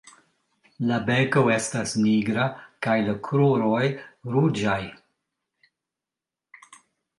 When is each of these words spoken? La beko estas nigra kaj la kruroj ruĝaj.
La 0.91 0.95
beko 1.09 1.43
estas 1.55 1.93
nigra 2.05 2.47
kaj 2.87 2.97
la 3.09 3.15
kruroj 3.29 3.85
ruĝaj. 4.35 4.81